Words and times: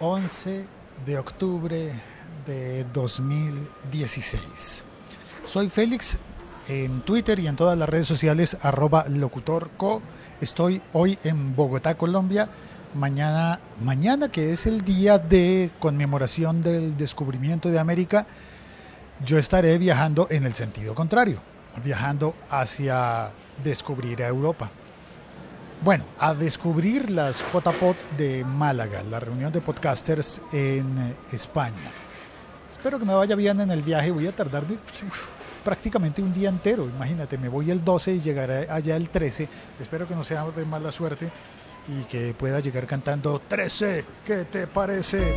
11 0.00 0.64
de 1.06 1.18
octubre 1.18 1.90
de 2.46 2.84
2016. 2.92 4.84
Soy 5.44 5.68
Félix 5.68 6.16
en 6.68 7.00
Twitter 7.00 7.40
y 7.40 7.48
en 7.48 7.56
todas 7.56 7.76
las 7.76 7.88
redes 7.88 8.06
sociales 8.06 8.56
arroba 8.62 9.08
locutorco. 9.08 10.00
Estoy 10.40 10.80
hoy 10.92 11.18
en 11.24 11.56
Bogotá, 11.56 11.96
Colombia. 11.96 12.48
Mañana, 12.94 13.58
mañana 13.80 14.28
que 14.28 14.52
es 14.52 14.66
el 14.66 14.82
día 14.82 15.18
de 15.18 15.72
conmemoración 15.80 16.62
del 16.62 16.96
descubrimiento 16.96 17.68
de 17.68 17.80
América, 17.80 18.24
yo 19.24 19.36
estaré 19.36 19.78
viajando 19.78 20.28
en 20.30 20.44
el 20.44 20.54
sentido 20.54 20.94
contrario, 20.94 21.40
viajando 21.82 22.36
hacia 22.48 23.32
descubrir 23.64 24.22
a 24.22 24.28
Europa. 24.28 24.70
Bueno, 25.80 26.04
a 26.18 26.34
descubrir 26.34 27.08
las 27.08 27.40
Potapot 27.40 27.96
de 28.16 28.44
Málaga, 28.44 29.02
la 29.04 29.20
reunión 29.20 29.52
de 29.52 29.60
podcasters 29.60 30.42
en 30.52 31.16
España. 31.30 31.76
Espero 32.68 32.98
que 32.98 33.04
me 33.04 33.14
vaya 33.14 33.36
bien 33.36 33.60
en 33.60 33.70
el 33.70 33.82
viaje, 33.82 34.10
voy 34.10 34.26
a 34.26 34.32
tardarme 34.32 34.76
prácticamente 35.64 36.20
un 36.20 36.34
día 36.34 36.48
entero. 36.48 36.88
Imagínate, 36.88 37.38
me 37.38 37.48
voy 37.48 37.70
el 37.70 37.84
12 37.84 38.14
y 38.14 38.20
llegaré 38.20 38.68
allá 38.68 38.96
el 38.96 39.08
13. 39.08 39.48
Espero 39.80 40.08
que 40.08 40.16
no 40.16 40.24
sea 40.24 40.44
de 40.46 40.64
mala 40.64 40.90
suerte 40.90 41.30
y 41.86 42.02
que 42.04 42.34
pueda 42.34 42.58
llegar 42.58 42.86
cantando 42.86 43.40
13. 43.46 44.04
¿Qué 44.26 44.44
te 44.46 44.66
parece? 44.66 45.36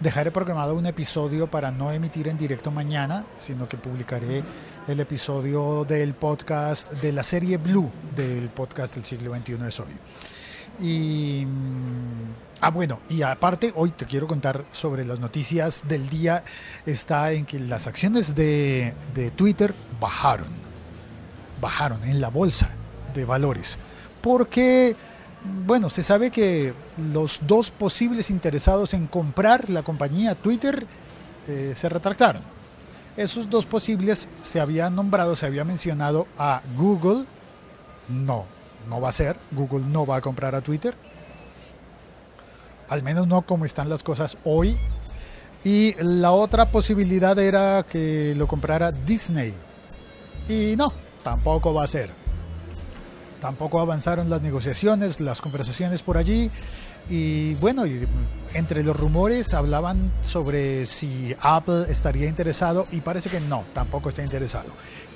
Dejaré 0.00 0.30
programado 0.30 0.74
un 0.74 0.86
episodio 0.86 1.46
para 1.46 1.70
no 1.70 1.92
emitir 1.92 2.28
en 2.28 2.38
directo 2.38 2.70
mañana, 2.70 3.26
sino 3.36 3.68
que 3.68 3.76
publicaré 3.76 4.42
el 4.88 4.98
episodio 4.98 5.84
del 5.84 6.14
podcast 6.14 6.90
de 6.94 7.12
la 7.12 7.22
serie 7.22 7.58
Blue 7.58 7.90
del 8.16 8.48
podcast 8.48 8.94
del 8.94 9.04
siglo 9.04 9.36
XXI 9.36 9.58
es 9.68 9.78
hoy. 9.78 9.92
Y. 10.82 11.46
Ah, 12.62 12.70
bueno, 12.70 13.00
y 13.10 13.20
aparte, 13.20 13.74
hoy 13.76 13.90
te 13.90 14.06
quiero 14.06 14.26
contar 14.26 14.64
sobre 14.72 15.04
las 15.04 15.20
noticias 15.20 15.86
del 15.86 16.08
día. 16.08 16.44
Está 16.86 17.32
en 17.32 17.44
que 17.44 17.58
las 17.58 17.86
acciones 17.86 18.34
de, 18.34 18.94
de 19.14 19.30
Twitter 19.32 19.74
bajaron. 20.00 20.48
Bajaron 21.60 22.02
en 22.04 22.22
la 22.22 22.28
bolsa 22.30 22.70
de 23.12 23.26
valores. 23.26 23.76
Porque 24.22 24.96
bueno, 25.44 25.88
se 25.88 26.02
sabe 26.02 26.30
que 26.30 26.74
los 27.12 27.40
dos 27.46 27.70
posibles 27.70 28.30
interesados 28.30 28.92
en 28.92 29.06
comprar 29.06 29.70
la 29.70 29.82
compañía 29.82 30.34
Twitter 30.34 30.86
eh, 31.48 31.72
se 31.74 31.88
retractaron. 31.88 32.42
Esos 33.16 33.48
dos 33.48 33.66
posibles 33.66 34.28
se 34.42 34.60
habían 34.60 34.94
nombrado, 34.94 35.34
se 35.36 35.46
había 35.46 35.64
mencionado 35.64 36.26
a 36.38 36.62
Google. 36.76 37.24
No, 38.08 38.44
no 38.88 39.00
va 39.00 39.08
a 39.08 39.12
ser. 39.12 39.36
Google 39.50 39.84
no 39.86 40.06
va 40.06 40.16
a 40.16 40.20
comprar 40.20 40.54
a 40.54 40.60
Twitter. 40.60 40.94
Al 42.88 43.02
menos 43.02 43.26
no 43.26 43.42
como 43.42 43.64
están 43.64 43.88
las 43.88 44.02
cosas 44.02 44.36
hoy. 44.44 44.76
Y 45.64 45.94
la 46.02 46.32
otra 46.32 46.66
posibilidad 46.66 47.38
era 47.38 47.84
que 47.88 48.34
lo 48.36 48.46
comprara 48.46 48.90
Disney. 48.90 49.54
Y 50.48 50.74
no, 50.76 50.92
tampoco 51.22 51.74
va 51.74 51.84
a 51.84 51.86
ser. 51.86 52.19
Tampoco 53.40 53.80
avanzaron 53.80 54.28
las 54.28 54.42
negociaciones, 54.42 55.20
las 55.20 55.40
conversaciones 55.40 56.02
por 56.02 56.16
allí. 56.16 56.50
Y 57.08 57.54
bueno, 57.54 57.84
entre 58.54 58.84
los 58.84 58.96
rumores 58.96 59.54
hablaban 59.54 60.12
sobre 60.22 60.86
si 60.86 61.34
Apple 61.40 61.86
estaría 61.88 62.28
interesado 62.28 62.86
y 62.92 63.00
parece 63.00 63.30
que 63.30 63.40
no, 63.40 63.64
tampoco 63.72 64.10
está 64.10 64.22
interesado. 64.22 64.70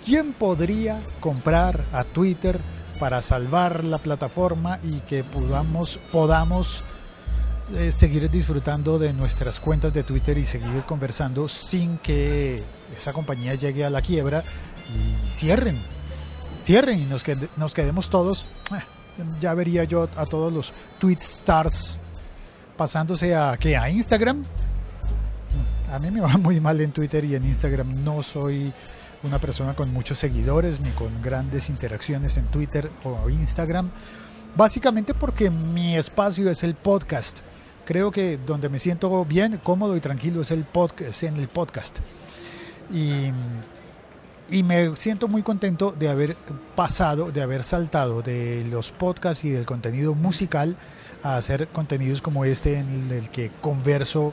¿Quién 0.05 0.33
podría 0.33 1.01
comprar 1.21 1.81
a 1.93 2.05
Twitter 2.05 2.59
para 2.99 3.23
salvar 3.23 3.85
la 3.85 3.99
plataforma 3.99 4.79
y 4.83 4.99
que 5.01 5.25
podamos, 5.25 5.99
podamos 6.11 6.85
eh, 7.77 7.93
seguir 7.93 8.31
disfrutando 8.31 8.99
de 8.99 9.13
nuestras 9.13 9.61
cuentas 9.61 9.93
de 9.93 10.03
Twitter 10.03 10.37
y 10.37 10.47
seguir 10.47 10.83
conversando 10.87 11.49
sin 11.49 11.99
que 11.99 12.63
esa 12.97 13.13
compañía 13.13 13.55
llegue 13.55 13.85
a 13.85 13.91
la 13.91 14.03
quiebra 14.03 14.43
y 14.89 15.31
cierren 15.31 15.79
cierren 16.65 16.99
y 16.99 17.05
nos, 17.05 17.25
nos 17.57 17.75
quedemos 17.75 18.09
todos. 18.09 18.47
Eh, 18.73 19.23
ya 19.41 19.55
vería 19.55 19.85
yo 19.85 20.09
a 20.17 20.27
todos 20.27 20.53
los 20.53 20.73
tweet 20.99 21.19
stars 21.21 22.01
pasándose 22.77 23.35
a 23.37 23.57
que 23.57 23.77
a 23.77 23.89
Instagram. 23.91 24.43
A 25.93 25.99
mí 25.99 26.11
me 26.11 26.21
va 26.21 26.29
muy 26.39 26.61
mal 26.61 26.81
en 26.81 26.91
Twitter 26.93 27.25
y 27.25 27.37
en 27.37 27.45
Instagram. 27.45 27.93
No 28.03 28.23
soy 28.23 28.73
una 29.23 29.39
persona 29.39 29.75
con 29.75 29.93
muchos 29.93 30.19
seguidores 30.19 30.81
ni 30.81 30.91
con 30.91 31.23
grandes 31.23 31.69
interacciones 31.69 32.37
en 32.37 32.47
Twitter 32.47 32.91
o 33.05 33.29
Instagram. 33.29 33.91
Básicamente 34.57 35.15
porque 35.15 35.51
mi 35.51 35.97
espacio 35.97 36.51
es 36.51 36.63
el 36.63 36.75
podcast. 36.75 37.39
Creo 37.85 38.11
que 38.11 38.39
donde 38.39 38.71
me 38.71 38.79
siento 38.79 39.25
bien, 39.27 39.61
cómodo 39.63 39.97
y 39.97 40.01
tranquilo 40.01 40.41
es 40.41 40.51
el 40.51 40.65
podcast, 40.65 41.23
en 41.25 41.37
el 41.37 41.49
podcast. 41.49 41.99
Y 42.93 43.31
y 44.51 44.63
me 44.63 44.95
siento 44.97 45.29
muy 45.29 45.43
contento 45.43 45.95
de 45.99 46.09
haber 46.09 46.37
pasado, 46.77 47.33
de 47.33 47.43
haber 47.43 47.63
saltado 47.63 48.23
de 48.23 48.65
los 48.71 48.93
podcasts 48.93 49.45
y 49.45 49.51
del 49.51 49.67
contenido 49.67 50.15
musical 50.15 50.77
a 51.23 51.37
hacer 51.37 51.69
contenidos 51.69 52.21
como 52.21 52.45
este 52.45 52.79
en 52.79 53.11
el 53.11 53.31
que 53.31 53.51
converso 53.61 54.33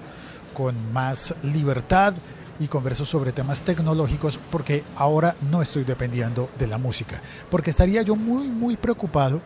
con 0.53 0.91
más 0.91 1.33
libertad 1.43 2.13
y 2.59 2.67
converso 2.67 3.05
sobre 3.05 3.31
temas 3.31 3.61
tecnológicos 3.61 4.39
porque 4.51 4.83
ahora 4.95 5.35
no 5.49 5.61
estoy 5.61 5.83
dependiendo 5.83 6.49
de 6.59 6.67
la 6.67 6.77
música. 6.77 7.21
Porque 7.49 7.69
estaría 7.69 8.01
yo 8.01 8.15
muy, 8.15 8.47
muy 8.47 8.75
preocupado 8.75 9.41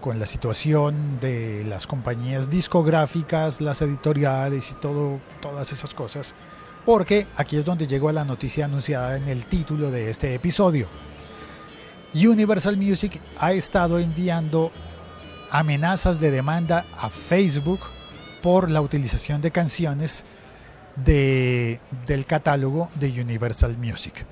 con 0.00 0.18
la 0.18 0.26
situación 0.26 1.20
de 1.20 1.64
las 1.64 1.86
compañías 1.86 2.50
discográficas, 2.50 3.60
las 3.60 3.80
editoriales 3.82 4.72
y 4.72 4.74
todo, 4.74 5.20
todas 5.40 5.72
esas 5.72 5.94
cosas 5.94 6.34
porque 6.84 7.26
aquí 7.36 7.56
es 7.56 7.64
donde 7.64 7.86
llegó 7.86 8.10
la 8.12 8.24
noticia 8.24 8.64
anunciada 8.64 9.16
en 9.16 9.28
el 9.28 9.44
título 9.44 9.90
de 9.90 10.10
este 10.10 10.34
episodio. 10.34 10.88
Universal 12.14 12.76
Music 12.76 13.20
ha 13.38 13.52
estado 13.52 13.98
enviando 13.98 14.70
amenazas 15.50 16.20
de 16.20 16.30
demanda 16.30 16.84
a 16.98 17.08
Facebook 17.08 17.80
por 18.42 18.70
la 18.70 18.80
utilización 18.80 19.40
de 19.40 19.50
canciones 19.50 20.24
de, 20.96 21.80
del 22.06 22.26
catálogo 22.26 22.90
de 22.96 23.08
Universal 23.20 23.78
Music. 23.78 24.26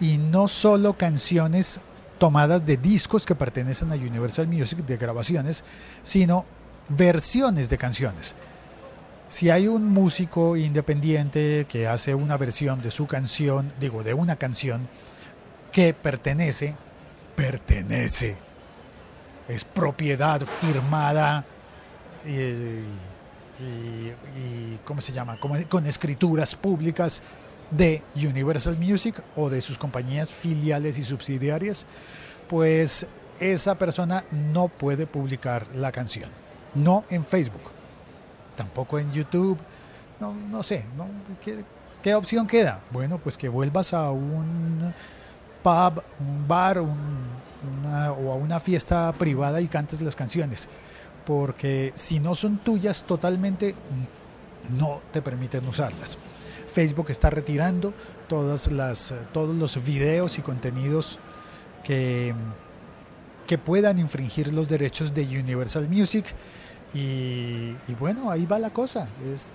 Y 0.00 0.16
no 0.16 0.48
solo 0.48 0.94
canciones 0.94 1.80
tomadas 2.18 2.64
de 2.64 2.76
discos 2.76 3.26
que 3.26 3.34
pertenecen 3.34 3.92
a 3.92 3.94
Universal 3.94 4.48
Music, 4.48 4.80
de 4.80 4.96
grabaciones, 4.96 5.64
sino 6.02 6.46
versiones 6.88 7.68
de 7.68 7.78
canciones 7.78 8.34
si 9.30 9.48
hay 9.48 9.68
un 9.68 9.86
músico 9.86 10.56
independiente 10.56 11.64
que 11.68 11.86
hace 11.86 12.16
una 12.16 12.36
versión 12.36 12.82
de 12.82 12.90
su 12.90 13.06
canción, 13.06 13.72
digo, 13.78 14.02
de 14.02 14.12
una 14.12 14.34
canción 14.34 14.88
que 15.70 15.94
pertenece, 15.94 16.74
pertenece, 17.36 18.36
es 19.48 19.62
propiedad 19.64 20.44
firmada 20.44 21.44
y, 22.26 22.82
¿cómo 24.84 25.00
se 25.00 25.12
llama? 25.12 25.38
con 25.38 25.86
escrituras 25.86 26.56
públicas 26.56 27.22
de 27.70 28.02
Universal 28.16 28.76
Music 28.76 29.22
o 29.36 29.48
de 29.48 29.60
sus 29.60 29.78
compañías 29.78 30.28
filiales 30.28 30.98
y 30.98 31.04
subsidiarias, 31.04 31.86
pues 32.48 33.06
esa 33.38 33.76
persona 33.76 34.24
no 34.32 34.66
puede 34.66 35.06
publicar 35.06 35.68
la 35.72 35.92
canción, 35.92 36.28
no 36.74 37.04
en 37.10 37.22
Facebook 37.22 37.79
tampoco 38.60 38.98
en 38.98 39.10
YouTube. 39.10 39.56
No, 40.20 40.34
no 40.34 40.62
sé, 40.62 40.84
¿no? 40.94 41.06
¿Qué, 42.02 42.14
opción 42.14 42.46
queda? 42.46 42.80
Bueno, 42.90 43.16
pues 43.16 43.38
que 43.38 43.48
vuelvas 43.48 43.94
a 43.94 44.10
un 44.10 44.92
pub, 45.62 46.02
un 46.20 46.46
bar 46.46 46.78
o 46.78 46.86
a 48.30 48.34
una 48.34 48.60
fiesta 48.60 49.10
privada 49.14 49.62
y 49.62 49.66
cantes 49.66 50.02
las 50.02 50.14
canciones. 50.14 50.68
Porque 51.24 51.94
si 51.94 52.20
no 52.20 52.34
son 52.34 52.58
tuyas 52.58 53.04
totalmente, 53.04 53.74
no 54.68 55.00
te 55.10 55.22
permiten 55.22 55.66
usarlas. 55.66 56.18
Facebook 56.68 57.06
está 57.08 57.30
retirando 57.30 57.94
todas 58.28 58.70
las, 58.70 59.14
todos 59.32 59.56
los 59.56 59.82
videos 59.82 60.38
y 60.38 60.42
contenidos 60.42 61.18
que, 61.82 62.34
que 63.46 63.56
puedan 63.56 63.98
infringir 63.98 64.52
los 64.52 64.68
derechos 64.68 65.14
de 65.14 65.22
Universal 65.22 65.88
Music 65.88 66.26
y, 66.92 67.74
bueno, 67.98 68.30
ahí 68.30 68.46
va 68.46 68.58
la 68.58 68.70
cosa. 68.70 69.06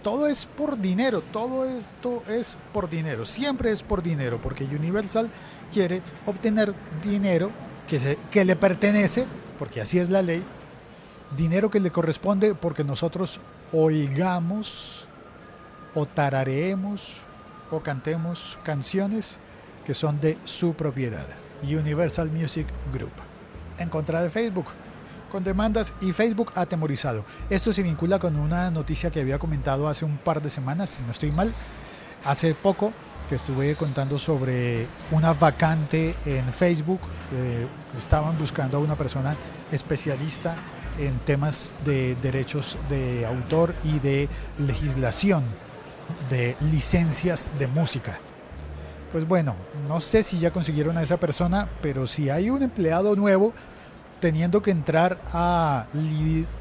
Todo 0.02 0.28
es 0.28 0.46
por 0.46 0.80
dinero, 0.80 1.22
todo 1.22 1.66
esto 1.66 2.24
es 2.30 2.58
por 2.74 2.90
dinero, 2.90 3.26
siempre 3.26 3.72
es 3.72 3.84
por 3.84 4.02
dinero, 4.02 4.40
porque 4.42 4.64
Universal 4.64 5.30
quiere 5.72 6.02
obtener 6.26 6.74
dinero 7.04 7.52
que, 7.88 8.00
se, 8.00 8.18
que 8.32 8.46
le 8.46 8.56
pertenece, 8.56 9.26
porque 9.60 9.82
así 9.82 10.00
es 10.00 10.10
la 10.10 10.22
ley, 10.22 10.44
dinero 11.36 11.70
que 11.70 11.80
le 11.80 11.92
corresponde 11.92 12.56
porque 12.56 12.84
nosotros 12.84 13.40
oigamos 13.72 15.08
o 15.94 16.06
tarareemos 16.06 17.22
o 17.72 17.82
cantemos 17.82 18.60
canciones 18.64 19.40
que 19.86 19.94
son 19.94 20.22
de 20.22 20.38
su 20.46 20.74
propiedad. 20.74 21.26
Universal 21.64 22.30
Music 22.30 22.68
Group. 22.94 23.14
En 23.78 23.90
contra 23.90 24.22
de 24.22 24.30
Facebook 24.30 24.68
con 25.32 25.44
demandas 25.44 25.94
y 26.02 26.12
Facebook 26.12 26.52
atemorizado. 26.56 27.26
Esto 27.50 27.74
se 27.74 27.84
vincula 27.84 28.20
con 28.20 28.36
una 28.36 28.72
noticia 28.72 29.12
que 29.12 29.22
había 29.22 29.40
comentado 29.40 29.88
hace 29.88 30.06
un 30.06 30.18
par 30.18 30.42
de 30.42 30.50
semanas, 30.50 30.92
si 30.92 31.04
no 31.04 31.12
estoy 31.12 31.32
mal, 31.32 31.54
hace 32.24 32.54
poco 32.54 32.94
que 33.30 33.36
estuve 33.36 33.76
contando 33.76 34.20
sobre 34.20 34.88
una 35.12 35.34
vacante 35.34 36.16
en 36.26 36.52
Facebook. 36.54 37.02
Eh, 37.34 37.66
estaban 37.98 38.38
buscando 38.38 38.78
a 38.78 38.80
una 38.80 38.96
persona 38.96 39.36
especialista 39.72 40.56
en 41.00 41.18
temas 41.20 41.74
de 41.84 42.16
derechos 42.16 42.78
de 42.90 43.26
autor 43.26 43.74
y 43.84 44.00
de 44.00 44.30
legislación 44.60 45.44
de 46.30 46.56
licencias 46.72 47.50
de 47.60 47.68
música. 47.68 48.20
Pues 49.12 49.28
bueno, 49.28 49.56
no 49.88 50.02
sé 50.02 50.24
si 50.24 50.40
ya 50.40 50.52
consiguieron 50.52 50.98
a 50.98 51.04
esa 51.04 51.18
persona, 51.18 51.70
pero 51.82 52.06
si 52.06 52.30
hay 52.30 52.50
un 52.50 52.64
empleado 52.64 53.16
nuevo 53.16 53.54
teniendo 54.20 54.62
que 54.62 54.72
entrar 54.72 55.20
a 55.34 55.88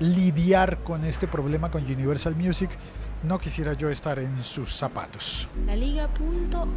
lidiar 0.00 0.78
con 0.78 1.04
este 1.04 1.26
problema 1.26 1.70
con 1.70 1.84
Universal 1.84 2.34
Music, 2.34 2.70
no 3.22 3.38
quisiera 3.38 3.72
yo 3.72 3.88
estar 3.88 4.18
en 4.18 4.42
sus 4.42 4.74
zapatos. 4.74 5.48
La 5.66 5.76
Liga.fm. 5.76 6.74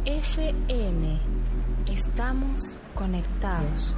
Estamos 1.86 2.80
conectados. 2.94 3.96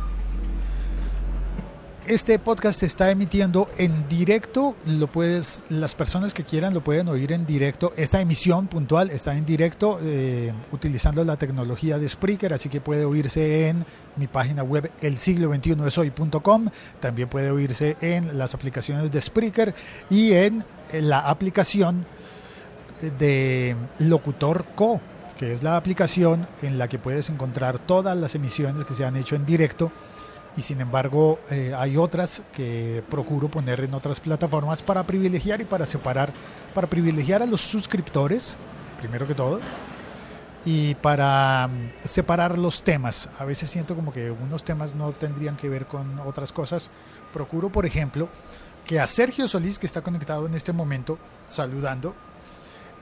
Este 2.06 2.38
podcast 2.38 2.80
se 2.80 2.86
está 2.86 3.10
emitiendo 3.10 3.68
en 3.76 4.08
directo. 4.08 4.74
Lo 4.86 5.06
puedes, 5.06 5.64
las 5.68 5.94
personas 5.94 6.32
que 6.32 6.44
quieran 6.44 6.72
lo 6.72 6.82
pueden 6.82 7.08
oír 7.08 7.30
en 7.30 7.44
directo. 7.44 7.92
Esta 7.94 8.20
emisión 8.20 8.68
puntual 8.68 9.10
está 9.10 9.36
en 9.36 9.44
directo 9.44 9.98
eh, 10.02 10.52
utilizando 10.72 11.22
la 11.24 11.36
tecnología 11.36 11.98
de 11.98 12.08
Spreaker, 12.08 12.54
así 12.54 12.70
que 12.70 12.80
puede 12.80 13.04
oírse 13.04 13.68
en 13.68 13.84
mi 14.16 14.26
página 14.26 14.62
web 14.62 14.90
el 15.02 15.18
siglo 15.18 15.50
21 15.50 15.86
es 15.86 15.98
hoy.com. 15.98 16.68
También 17.00 17.28
puede 17.28 17.50
oírse 17.50 17.96
en 18.00 18.38
las 18.38 18.54
aplicaciones 18.54 19.12
de 19.12 19.20
Spreaker 19.20 19.74
y 20.08 20.32
en 20.32 20.64
la 20.92 21.20
aplicación 21.20 22.06
de 23.18 23.76
Locutor 23.98 24.64
Co, 24.74 25.00
que 25.38 25.52
es 25.52 25.62
la 25.62 25.76
aplicación 25.76 26.48
en 26.62 26.78
la 26.78 26.88
que 26.88 26.98
puedes 26.98 27.28
encontrar 27.28 27.78
todas 27.78 28.16
las 28.16 28.34
emisiones 28.34 28.84
que 28.84 28.94
se 28.94 29.04
han 29.04 29.16
hecho 29.16 29.36
en 29.36 29.44
directo 29.44 29.92
y 30.56 30.62
sin 30.62 30.80
embargo 30.80 31.38
eh, 31.50 31.72
hay 31.76 31.96
otras 31.96 32.42
que 32.52 33.02
procuro 33.08 33.48
poner 33.48 33.80
en 33.80 33.94
otras 33.94 34.20
plataformas 34.20 34.82
para 34.82 35.04
privilegiar 35.04 35.60
y 35.60 35.64
para 35.64 35.86
separar, 35.86 36.32
para 36.74 36.88
privilegiar 36.88 37.42
a 37.42 37.46
los 37.46 37.60
suscriptores, 37.60 38.56
primero 38.98 39.26
que 39.26 39.34
todo, 39.34 39.60
y 40.64 40.94
para 40.96 41.68
mm, 41.68 41.90
separar 42.04 42.58
los 42.58 42.82
temas. 42.82 43.30
A 43.38 43.44
veces 43.44 43.70
siento 43.70 43.94
como 43.94 44.12
que 44.12 44.30
unos 44.30 44.64
temas 44.64 44.94
no 44.94 45.12
tendrían 45.12 45.56
que 45.56 45.68
ver 45.68 45.86
con 45.86 46.18
otras 46.20 46.52
cosas. 46.52 46.90
Procuro, 47.32 47.70
por 47.70 47.86
ejemplo, 47.86 48.28
que 48.84 48.98
a 48.98 49.06
Sergio 49.06 49.46
Solís, 49.46 49.78
que 49.78 49.86
está 49.86 50.02
conectado 50.02 50.46
en 50.46 50.54
este 50.54 50.72
momento, 50.72 51.18
saludando, 51.46 52.14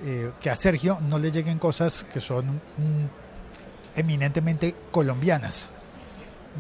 eh, 0.03 0.33
que 0.41 0.51
a 0.51 0.55
Sergio 0.55 0.99
no 1.01 1.19
le 1.19 1.33
lleguen 1.33 1.59
cosas 1.59 2.05
que 2.13 2.21
son 2.21 2.47
mm, 2.47 3.97
eminentemente 3.97 4.77
colombianas 4.93 5.73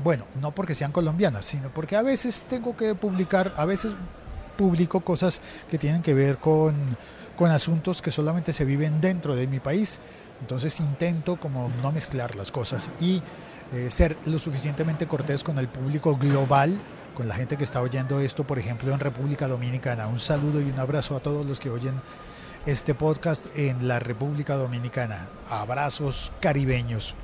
bueno, 0.02 0.25
no 0.40 0.52
porque 0.55 0.75
sean 0.75 0.93
colombianas, 0.93 1.44
sino 1.44 1.69
porque 1.70 1.96
a 1.96 2.02
veces 2.02 2.46
tengo 2.49 2.76
que 2.76 2.94
publicar, 2.94 3.52
a 3.56 3.64
veces 3.64 3.94
publico 4.56 5.00
cosas 5.00 5.40
que 5.69 5.79
tienen 5.79 6.02
que 6.02 6.14
ver 6.14 6.38
con, 6.38 6.96
con 7.37 7.50
asuntos 7.50 8.02
que 8.02 8.11
solamente 8.11 8.52
se 8.52 8.64
viven 8.64 9.00
dentro 9.00 9.35
de 9.35 9.46
mi 9.46 9.61
país. 9.61 10.00
Entonces 10.40 10.79
intento 10.81 11.37
como 11.37 11.70
no 11.82 11.93
mezclar 11.93 12.37
las 12.37 12.52
cosas 12.52 12.90
y 13.00 13.23
eh, 13.73 13.90
ser 13.90 14.17
lo 14.26 14.38
suficientemente 14.38 15.06
cortés 15.06 15.44
con 15.44 15.58
el 15.58 15.69
público 15.69 16.17
global, 16.17 16.81
con 17.14 17.29
la 17.29 17.35
gente 17.35 17.56
que 17.56 17.64
está 17.64 17.82
oyendo 17.82 18.20
esto, 18.20 18.44
por 18.44 18.58
ejemplo, 18.58 18.93
en 18.93 19.00
República 19.00 19.49
Dominicana. 19.49 20.06
Un 20.06 20.19
saludo 20.19 20.61
y 20.61 20.70
un 20.70 20.79
abrazo 20.79 21.17
a 21.17 21.20
todos 21.20 21.44
los 21.44 21.61
que 21.61 21.70
oyen 21.70 22.00
este 22.67 22.94
podcast 22.94 23.46
en 23.56 23.88
la 23.88 23.99
República 23.99 24.55
Dominicana. 24.55 25.29
Abrazos 25.50 26.32
caribeños. 26.40 27.17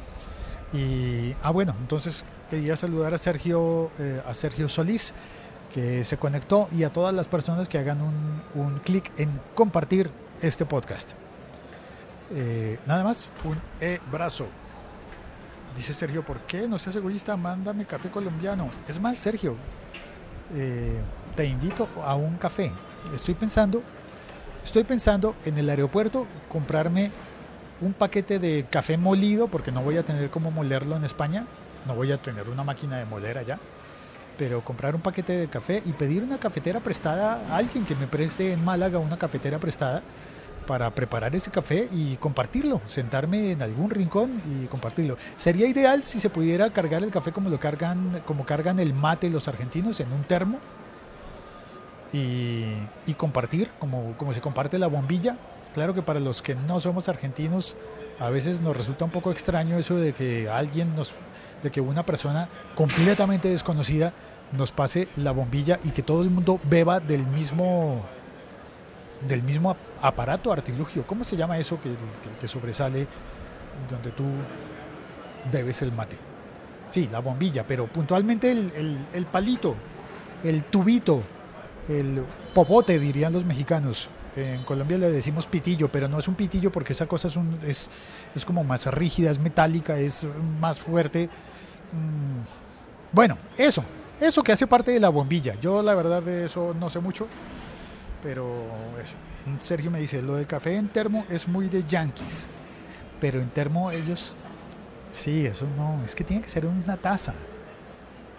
Y, 0.72 1.34
ah, 1.43 1.50
bueno, 1.50 1.75
entonces 1.81 2.25
quería 2.49 2.76
saludar 2.76 3.14
a 3.14 3.19
Sergio, 3.19 3.91
eh, 3.99 4.23
a 4.26 4.35
Sergio 4.35 4.69
Solís, 4.69 5.12
que 5.73 6.05
se 6.05 6.17
conectó, 6.17 6.69
y 6.73 6.85
a 6.85 6.93
todas 6.93 7.14
las 7.14 7.26
personas 7.26 7.69
que 7.69 7.79
hagan 7.79 8.00
un, 8.00 8.79
clic 8.81 9.11
en 9.19 9.41
compartir 9.55 10.11
este 10.41 10.64
podcast. 10.64 11.12
Eh, 12.31 12.79
nada 12.87 13.02
más, 13.05 13.31
un 13.44 13.58
e-brazo. 13.81 14.46
Dice 15.76 15.93
Sergio, 15.93 16.25
¿por 16.25 16.41
qué 16.41 16.69
no 16.69 16.79
seas 16.79 16.96
egoísta? 16.96 17.37
Mándame 17.37 17.85
café 17.87 18.08
colombiano. 18.11 18.69
Es 18.87 19.00
más, 19.00 19.19
Sergio, 19.19 19.56
eh, 20.55 21.00
te 21.35 21.47
invito 21.47 21.88
a 22.05 22.14
un 22.14 22.37
café. 22.37 22.70
Estoy 23.14 23.35
pensando, 23.35 23.82
estoy 24.62 24.85
pensando 24.85 25.35
en 25.44 25.58
el 25.58 25.69
aeropuerto 25.69 26.26
comprarme 26.49 27.11
un 27.81 27.93
paquete 27.93 28.38
de 28.38 28.67
café 28.70 28.97
molido, 28.97 29.49
porque 29.49 29.73
no 29.73 29.82
voy 29.82 29.97
a 29.97 30.05
tener 30.05 30.31
cómo 30.31 30.52
molerlo 30.52 30.97
en 30.97 31.05
España 31.05 31.47
no 31.86 31.94
voy 31.94 32.12
a 32.12 32.20
tener 32.20 32.48
una 32.48 32.64
máquina 32.64 32.98
de 32.98 33.04
moler 33.04 33.38
allá, 33.38 33.58
pero 34.38 34.64
comprar 34.64 34.94
un 34.94 35.00
paquete 35.00 35.32
de 35.34 35.48
café 35.48 35.82
y 35.84 35.92
pedir 35.92 36.22
una 36.22 36.38
cafetera 36.38 36.81
prestada 36.81 37.46
a 37.48 37.56
alguien 37.56 37.84
que 37.84 37.94
me 37.94 38.06
preste 38.06 38.52
en 38.52 38.64
Málaga 38.64 38.98
una 38.98 39.19
cafetera 39.19 39.58
prestada 39.58 40.02
para 40.66 40.90
preparar 40.90 41.34
ese 41.36 41.50
café 41.50 41.88
y 41.92 42.16
compartirlo, 42.16 42.81
sentarme 42.86 43.52
en 43.52 43.62
algún 43.62 43.90
rincón 43.90 44.40
y 44.50 44.66
compartirlo. 44.66 45.16
Sería 45.36 45.66
ideal 45.66 46.02
si 46.02 46.20
se 46.20 46.31
pudiera 46.31 46.70
cargar 46.70 47.02
el 47.02 47.10
café 47.10 47.32
como 47.32 47.50
lo 47.50 47.60
cargan, 47.60 48.22
como 48.25 48.44
cargan 48.46 48.80
el 48.80 48.94
mate 48.94 49.28
los 49.30 49.46
argentinos 49.46 50.00
en 50.00 50.12
un 50.12 50.25
termo 50.25 50.58
y, 52.12 53.14
compartir, 53.16 53.70
como, 53.78 54.14
como 54.16 54.32
se 54.32 54.40
comparte 54.40 54.78
la 54.78 54.87
bombilla. 54.87 55.37
Claro 55.75 55.94
que 55.94 56.02
para 56.02 56.20
los 56.20 56.42
que 56.42 56.54
no 56.54 56.80
somos 56.80 57.08
argentinos, 57.08 57.76
a 58.19 58.31
veces 58.31 58.61
nos 58.61 58.76
resulta 58.76 59.05
un 59.05 59.11
poco 59.11 59.31
extraño 59.31 59.78
eso 59.78 59.96
de 59.96 60.12
que 60.12 60.49
alguien 60.49 60.94
nos 60.94 61.14
de 61.62 61.70
que 61.70 61.81
una 61.81 62.05
persona 62.05 62.49
completamente 62.75 63.49
desconocida 63.49 64.12
nos 64.52 64.70
pase 64.70 65.08
la 65.16 65.32
bombilla 65.32 65.81
y 65.82 65.90
que 65.90 66.02
todo 66.02 66.22
el 66.22 66.31
mundo 66.31 66.61
beba 66.62 67.00
del 67.00 67.26
mismo 67.26 68.05
del 69.26 69.43
mismo 69.43 69.75
aparato 70.02 70.52
artilugio. 70.52 71.06
¿Cómo 71.06 71.25
se 71.25 71.37
llama 71.37 71.58
eso 71.58 71.78
que, 71.81 72.46
sobresale 72.46 73.06
donde 73.88 74.11
tú 74.11 74.25
bebes 75.50 75.81
el 75.82 75.93
mate? 75.93 76.16
Sí, 76.87 77.09
la 77.11 77.21
bombilla, 77.21 77.66
pero 77.66 77.87
puntualmente 77.87 78.52
el, 78.52 79.26
palito, 79.33 79.75
el 80.42 80.64
tubito, 80.64 81.23
el 81.88 82.23
popote, 82.52 82.99
dirían 82.99 83.33
los 83.33 83.47
mexicanos. 83.47 84.11
En 84.37 84.64
Colombia 84.64 84.99
le 84.99 85.11
decimos 85.11 85.47
pitillo, 85.47 85.88
pero 85.88 86.09
no 86.09 86.19
es 86.19 86.26
un 86.26 86.35
pitillo 86.35 86.73
porque 86.73 86.93
esa 86.93 87.07
cosa 87.07 87.29
es, 87.29 87.37
un, 87.37 87.59
es, 87.67 87.91
es 88.35 88.45
como 88.45 88.64
más 88.64 88.87
rígida, 88.87 89.31
es 89.31 89.38
metálica, 89.38 89.97
es 89.97 90.26
más 90.61 90.81
fuerte 90.81 91.31
Mm, 91.95 92.43
bueno, 93.12 93.38
eso, 93.57 93.85
eso 94.21 94.43
que 94.43 94.53
hace 94.53 94.67
parte 94.67 94.91
de 94.91 95.00
la 95.00 95.09
bombilla. 95.09 95.55
Yo 95.61 95.83
la 95.83 95.95
verdad 95.95 96.23
de 96.23 96.47
eso 96.47 96.75
no 96.79 96.91
sé 96.91 97.00
mucho, 97.00 97.29
pero 98.23 98.64
eso. 99.03 99.14
Sergio 99.59 99.91
me 99.91 100.00
dice, 100.00 100.23
lo 100.23 100.37
del 100.37 100.47
café 100.47 100.76
en 100.76 100.88
termo 100.88 101.26
es 101.29 101.47
muy 101.47 101.69
de 101.69 101.85
yankees, 101.85 102.49
pero 103.21 103.41
en 103.43 103.50
termo 103.50 103.91
ellos, 103.91 104.35
sí, 105.12 105.45
eso 105.45 105.67
no, 105.76 106.03
es 106.03 106.14
que 106.14 106.25
tiene 106.25 106.43
que 106.43 106.49
ser 106.49 106.64
una 106.64 106.97
taza, 106.97 107.35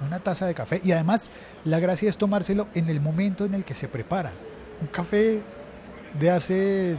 una 0.06 0.20
taza 0.20 0.48
de 0.48 0.56
café. 0.56 0.82
Y 0.84 0.92
además 0.92 1.30
la 1.64 1.80
gracia 1.80 2.10
es 2.10 2.18
tomárselo 2.18 2.68
en 2.74 2.90
el 2.90 3.02
momento 3.02 3.46
en 3.46 3.54
el 3.54 3.64
que 3.64 3.75
se 3.75 3.88
prepara. 3.88 4.32
Un 4.82 4.88
café 4.88 5.44
de 6.19 6.31
hace, 6.31 6.98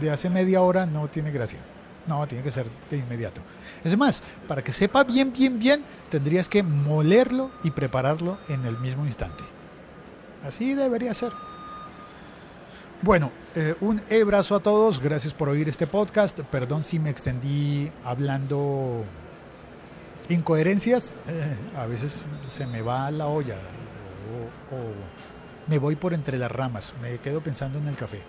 de 0.00 0.10
hace 0.10 0.30
media 0.30 0.62
hora 0.62 0.86
no 0.86 1.08
tiene 1.08 1.30
gracia. 1.30 1.58
No, 2.06 2.26
tiene 2.26 2.42
que 2.42 2.50
ser 2.50 2.66
de 2.90 2.98
inmediato. 2.98 3.40
Es 3.84 3.96
más, 3.96 4.22
para 4.48 4.62
que 4.62 4.72
sepa 4.72 5.04
bien, 5.04 5.32
bien, 5.32 5.58
bien, 5.58 5.84
tendrías 6.10 6.48
que 6.48 6.62
molerlo 6.62 7.50
y 7.62 7.70
prepararlo 7.70 8.38
en 8.48 8.64
el 8.64 8.78
mismo 8.78 9.06
instante. 9.06 9.44
Así 10.44 10.74
debería 10.74 11.14
ser. 11.14 11.32
Bueno, 13.02 13.30
eh, 13.54 13.74
un 13.80 14.00
abrazo 14.10 14.56
a 14.56 14.60
todos. 14.60 15.00
Gracias 15.00 15.34
por 15.34 15.48
oír 15.48 15.68
este 15.68 15.86
podcast. 15.86 16.40
Perdón 16.40 16.82
si 16.82 16.98
me 16.98 17.10
extendí 17.10 17.90
hablando 18.04 19.04
incoherencias. 20.28 21.14
A 21.76 21.86
veces 21.86 22.26
se 22.46 22.66
me 22.66 22.82
va 22.82 23.10
la 23.10 23.26
olla 23.26 23.56
o 24.72 25.41
me 25.66 25.78
voy 25.78 25.96
por 25.96 26.14
entre 26.14 26.38
las 26.38 26.50
ramas. 26.50 26.94
Me 27.00 27.18
quedo 27.18 27.40
pensando 27.40 27.78
en 27.78 27.88
el 27.88 27.96
café. 27.96 28.22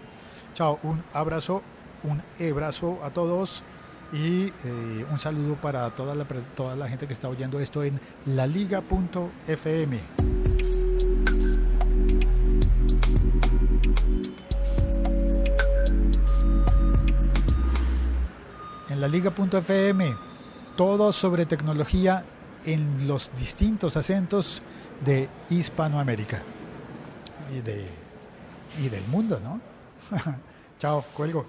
Chao, 0.54 0.80
un 0.84 1.04
abrazo 1.14 1.64
un 2.04 2.22
abrazo 2.40 3.00
a 3.04 3.12
todos 3.12 3.64
y 4.12 4.48
eh, 4.48 5.06
un 5.10 5.18
saludo 5.18 5.56
para 5.56 5.90
toda 5.92 6.14
la, 6.16 6.26
toda 6.56 6.76
la 6.76 6.88
gente 6.88 7.08
que 7.08 7.14
está 7.14 7.30
oyendo 7.30 7.60
esto 7.60 7.84
en 7.84 8.00
laliga.fm. 8.26 10.00
En 18.90 19.02
la 19.02 19.08
liga.fm, 19.08 20.16
todo 20.78 21.12
sobre 21.12 21.46
tecnología 21.46 22.26
en 22.66 23.08
los 23.08 23.32
distintos 23.38 23.98
acentos 23.98 24.62
de 25.04 25.28
Hispanoamérica 25.50 26.44
y, 27.52 27.62
de, 27.62 27.86
y 28.82 28.90
del 28.90 29.06
mundo, 29.08 29.40
¿no? 29.44 29.60
Chao, 30.80 31.04
cuelgo. 31.14 31.46